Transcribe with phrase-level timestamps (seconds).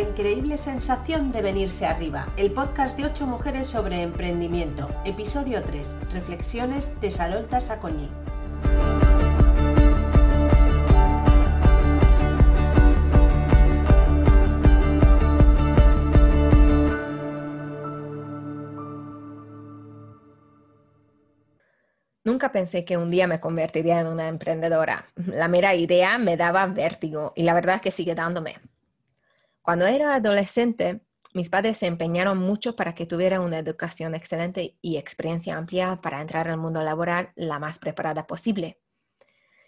[0.00, 6.98] increíble sensación de venirse arriba, el podcast de 8 mujeres sobre emprendimiento, episodio 3, Reflexiones
[7.00, 8.08] de Salolta Sacoñi.
[22.24, 25.08] Nunca pensé que un día me convertiría en una emprendedora.
[25.16, 28.60] La mera idea me daba vértigo y la verdad es que sigue dándome.
[29.62, 31.02] Cuando era adolescente,
[31.34, 36.20] mis padres se empeñaron mucho para que tuviera una educación excelente y experiencia amplia para
[36.20, 38.80] entrar al mundo laboral la más preparada posible.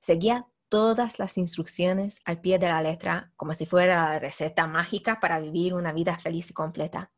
[0.00, 5.18] Seguía todas las instrucciones al pie de la letra como si fuera la receta mágica
[5.20, 7.10] para vivir una vida feliz y completa.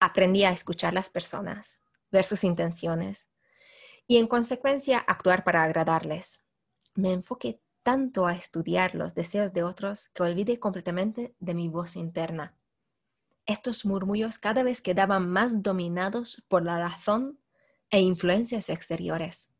[0.00, 3.30] Aprendí a escuchar las personas, ver sus intenciones,
[4.08, 6.44] y en consecuencia actuar para agradarles.
[6.94, 11.94] Me enfoqué tanto a estudiar los deseos de otros que olvidé completamente de mi voz
[11.94, 12.56] interna.
[13.46, 17.38] Estos murmullos cada vez quedaban más dominados por la razón
[17.90, 19.54] e influencias exteriores.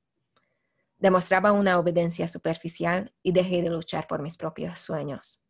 [0.98, 5.44] Demostraba una obediencia superficial y dejé de luchar por mis propios sueños.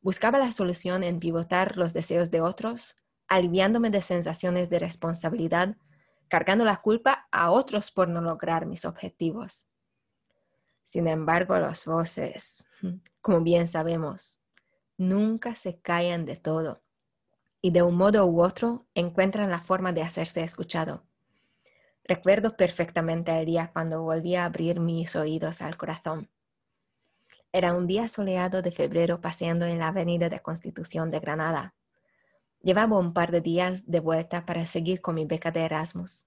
[0.00, 2.96] Buscaba la solución en pivotar los deseos de otros,
[3.28, 5.76] aliviándome de sensaciones de responsabilidad
[6.26, 9.67] cargando la culpa a otros por no lograr mis objetivos.
[10.88, 12.66] Sin embargo, las voces,
[13.20, 14.40] como bien sabemos,
[14.96, 16.80] nunca se callan de todo
[17.60, 21.04] y de un modo u otro encuentran la forma de hacerse escuchado.
[22.04, 26.30] Recuerdo perfectamente el día cuando volví a abrir mis oídos al corazón.
[27.52, 31.74] Era un día soleado de febrero paseando en la avenida de Constitución de Granada.
[32.62, 36.24] Llevaba un par de días de vuelta para seguir con mi beca de Erasmus.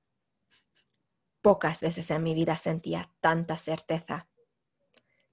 [1.42, 4.28] Pocas veces en mi vida sentía tanta certeza.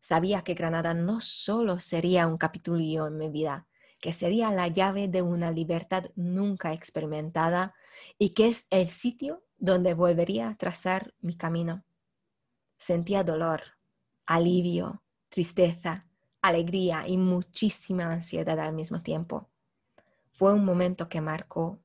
[0.00, 3.66] Sabía que Granada no solo sería un capitulio en mi vida,
[4.00, 7.74] que sería la llave de una libertad nunca experimentada
[8.18, 11.84] y que es el sitio donde volvería a trazar mi camino.
[12.76, 13.62] Sentía dolor,
[14.24, 16.06] alivio, tristeza,
[16.40, 19.48] alegría y muchísima ansiedad al mismo tiempo.
[20.30, 21.80] Fue un momento que marcó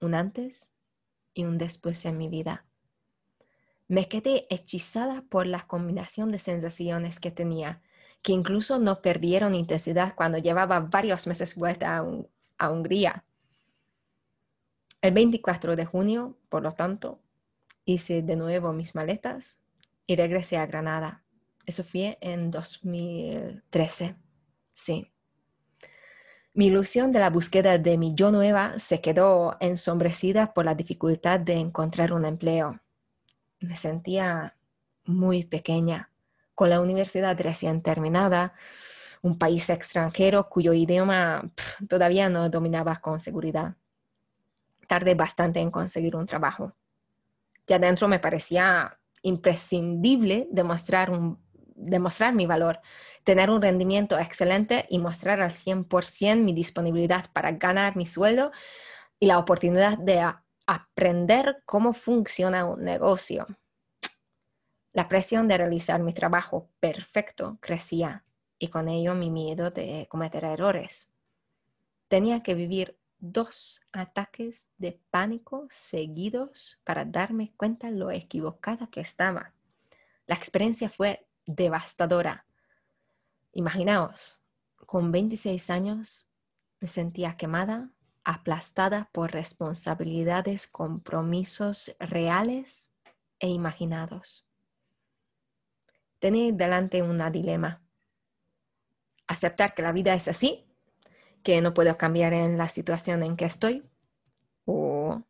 [0.00, 0.72] un antes
[1.34, 2.64] y un después en mi vida.
[3.88, 7.82] Me quedé hechizada por la combinación de sensaciones que tenía,
[8.22, 12.04] que incluso no perdieron intensidad cuando llevaba varios meses vuelta
[12.58, 13.24] a, Hungría.
[15.00, 17.20] El 24 de junio, por lo tanto,
[17.84, 19.58] hice de nuevo mis maletas
[20.06, 21.22] y regresé a Granada.
[21.66, 24.16] Eso fue en 2013.
[24.72, 25.12] Sí.
[26.54, 31.38] Mi ilusión de la búsqueda de mi yo nueva se quedó ensombrecida por la dificultad
[31.38, 32.80] de encontrar un empleo.
[33.60, 34.56] Me sentía
[35.04, 36.10] muy pequeña,
[36.54, 38.54] con la universidad recién terminada,
[39.22, 41.50] un país extranjero cuyo idioma
[41.88, 43.74] todavía no dominaba con seguridad.
[44.88, 46.72] Tardé bastante en conseguir un trabajo.
[47.66, 51.44] Ya adentro me parecía imprescindible demostrar un
[51.76, 52.80] demostrar mi valor,
[53.22, 58.50] tener un rendimiento excelente y mostrar al 100% mi disponibilidad para ganar mi sueldo
[59.20, 60.20] y la oportunidad de
[60.66, 63.46] aprender cómo funciona un negocio.
[64.92, 68.24] La presión de realizar mi trabajo perfecto crecía
[68.58, 71.10] y con ello mi miedo de cometer errores.
[72.08, 79.52] Tenía que vivir dos ataques de pánico seguidos para darme cuenta lo equivocada que estaba.
[80.26, 82.46] La experiencia fue devastadora.
[83.52, 84.40] Imaginaos,
[84.86, 86.28] con 26 años
[86.80, 87.90] me sentía quemada,
[88.26, 92.92] aplastada por responsabilidades, compromisos reales
[93.38, 94.44] e imaginados.
[96.18, 97.84] Tenía delante un dilema.
[99.28, 100.66] Aceptar que la vida es así,
[101.44, 103.88] que no puedo cambiar en la situación en que estoy,
[104.64, 105.22] o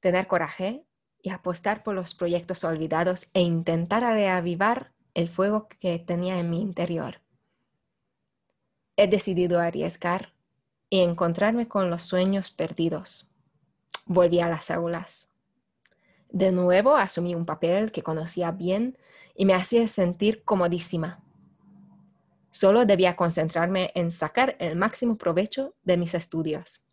[0.00, 0.84] tener coraje
[1.22, 6.60] y apostar por los proyectos olvidados e intentar reavivar el fuego que tenía en mi
[6.60, 7.22] interior.
[8.98, 10.35] He decidido arriesgar
[10.90, 13.28] y encontrarme con los sueños perdidos.
[14.06, 15.30] Volví a las aulas.
[16.30, 18.98] De nuevo asumí un papel que conocía bien
[19.34, 21.22] y me hacía sentir comodísima.
[22.50, 26.84] Solo debía concentrarme en sacar el máximo provecho de mis estudios.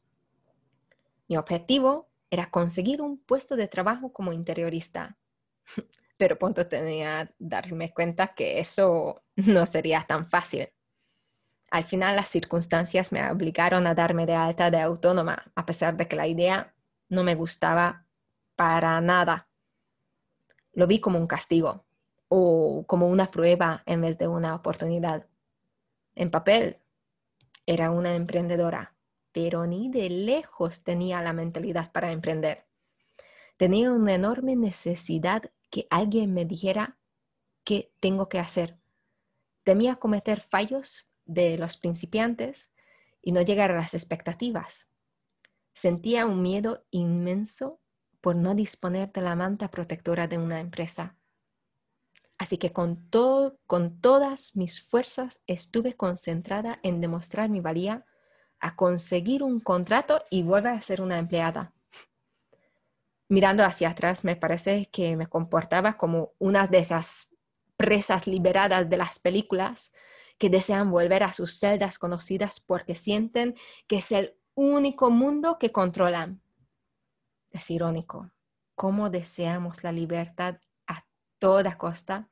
[1.27, 5.17] Mi objetivo era conseguir un puesto de trabajo como interiorista.
[6.17, 10.69] pero pronto tenía que darme cuenta que eso no sería tan fácil.
[11.73, 16.07] Al final las circunstancias me obligaron a darme de alta de autónoma, a pesar de
[16.07, 16.71] que la idea
[17.09, 18.05] no me gustaba
[18.55, 19.49] para nada.
[20.73, 21.83] Lo vi como un castigo
[22.27, 25.25] o como una prueba en vez de una oportunidad.
[26.13, 26.77] En papel,
[27.65, 28.93] era una emprendedora,
[29.31, 32.67] pero ni de lejos tenía la mentalidad para emprender.
[33.57, 36.99] Tenía una enorme necesidad que alguien me dijera
[37.63, 38.77] qué tengo que hacer.
[39.63, 42.71] Temía cometer fallos de los principiantes
[43.21, 44.89] y no llegar a las expectativas.
[45.73, 47.79] Sentía un miedo inmenso
[48.21, 51.17] por no disponer de la manta protectora de una empresa.
[52.37, 58.05] Así que con, todo, con todas mis fuerzas estuve concentrada en demostrar mi valía
[58.59, 61.73] a conseguir un contrato y volver a ser una empleada.
[63.29, 67.35] Mirando hacia atrás, me parece que me comportaba como una de esas
[67.77, 69.91] presas liberadas de las películas
[70.43, 73.55] que desean volver a sus celdas conocidas porque sienten
[73.87, 76.41] que es el único mundo que controlan.
[77.51, 78.29] Es irónico
[78.75, 81.05] cómo deseamos la libertad a
[81.39, 82.27] toda costa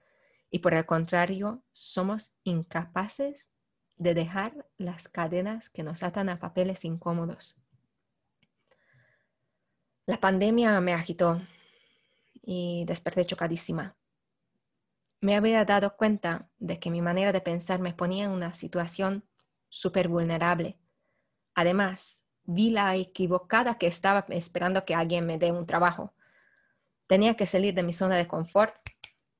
[0.49, 3.49] y por el contrario somos incapaces
[3.95, 7.61] de dejar las cadenas que nos atan a papeles incómodos.
[10.05, 11.41] La pandemia me agitó
[12.41, 13.95] y desperté chocadísima.
[15.21, 19.23] Me había dado cuenta de que mi manera de pensar me ponía en una situación
[19.69, 20.79] súper vulnerable.
[21.53, 26.15] Además, vi la equivocada que estaba esperando que alguien me dé un trabajo.
[27.05, 28.75] Tenía que salir de mi zona de confort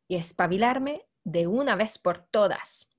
[0.08, 2.92] y espabilarme de una vez por todas.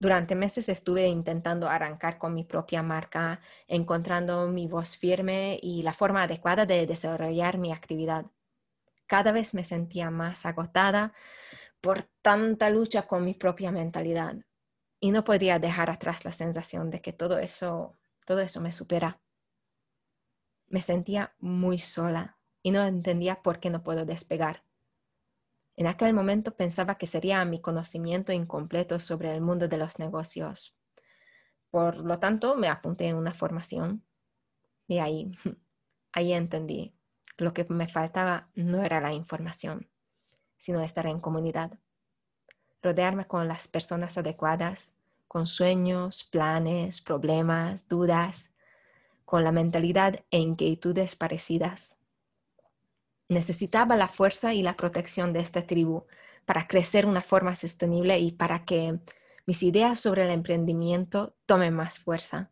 [0.00, 5.92] Durante meses estuve intentando arrancar con mi propia marca, encontrando mi voz firme y la
[5.92, 8.26] forma adecuada de desarrollar mi actividad.
[9.06, 11.14] Cada vez me sentía más agotada
[11.80, 14.36] por tanta lucha con mi propia mentalidad
[15.00, 19.20] y no podía dejar atrás la sensación de que todo eso, todo eso me supera.
[20.66, 24.64] Me sentía muy sola y no entendía por qué no puedo despegar.
[25.76, 30.74] En aquel momento pensaba que sería mi conocimiento incompleto sobre el mundo de los negocios.
[31.70, 34.04] Por lo tanto, me apunté en una formación
[34.88, 35.30] y ahí,
[36.12, 36.94] ahí entendí.
[37.36, 39.88] Lo que me faltaba no era la información,
[40.58, 41.72] sino estar en comunidad.
[42.82, 44.96] Rodearme con las personas adecuadas,
[45.26, 48.50] con sueños, planes, problemas, dudas,
[49.24, 51.98] con la mentalidad e inquietudes parecidas
[53.28, 56.04] necesitaba la fuerza y la protección de esta tribu
[56.46, 58.98] para crecer una forma sostenible y para que
[59.46, 62.50] mis ideas sobre el emprendimiento tomen más fuerza.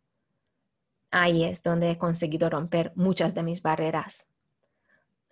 [1.11, 4.29] Ahí es donde he conseguido romper muchas de mis barreras,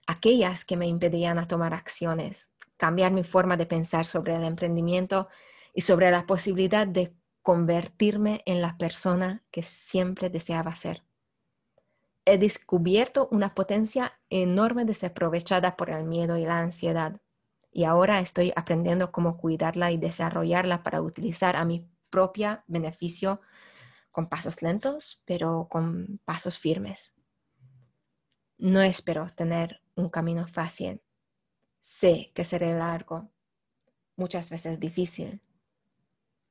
[0.06, 5.28] aquellas que me impedían a tomar acciones, cambiar mi forma de pensar sobre el emprendimiento
[5.72, 11.02] y sobre la posibilidad de convertirme en la persona que siempre deseaba ser
[12.24, 17.20] he descubierto una potencia enorme desaprovechada por el miedo y la ansiedad.
[17.70, 23.40] Y ahora estoy aprendiendo cómo cuidarla y desarrollarla para utilizar a mi propio beneficio
[24.10, 27.14] con pasos lentos, pero con pasos firmes.
[28.58, 31.02] No espero tener un camino fácil.
[31.86, 33.28] Sé que seré largo,
[34.16, 35.42] muchas veces difícil.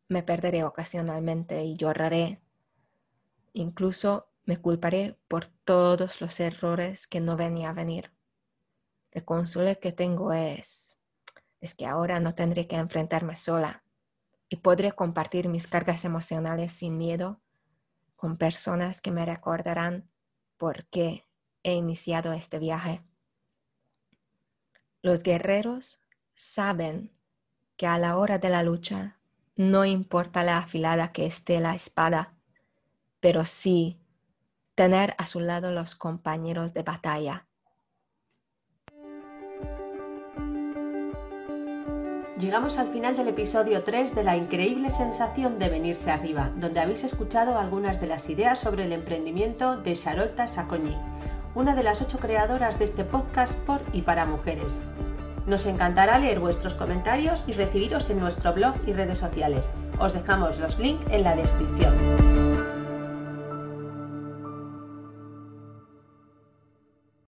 [0.07, 2.39] Me perderé ocasionalmente y lloraré.
[3.53, 8.11] Incluso me culparé por todos los errores que no venía a venir.
[9.09, 10.99] El consuelo que tengo es,
[11.61, 13.83] es que ahora no tendré que enfrentarme sola
[14.49, 17.41] y podré compartir mis cargas emocionales sin miedo
[18.15, 20.07] con personas que me recordarán
[20.57, 21.25] por qué
[21.63, 23.01] he iniciado este viaje.
[25.03, 25.99] Los guerreros
[26.33, 27.11] saben
[27.75, 29.17] que a la hora de la lucha
[29.57, 32.31] no importa la afilada que esté la espada,
[33.19, 33.99] pero sí
[34.75, 37.45] tener a su lado los compañeros de batalla.
[42.39, 47.03] Llegamos al final del episodio 3 de la increíble sensación de venirse arriba, donde habéis
[47.03, 50.95] escuchado algunas de las ideas sobre el emprendimiento de Charolta Sacoñi,
[51.55, 54.89] una de las ocho creadoras de este podcast por y para mujeres.
[55.45, 59.69] Nos encantará leer vuestros comentarios y recibiros en nuestro blog y redes sociales.
[59.99, 62.42] Os dejamos los links en la descripción.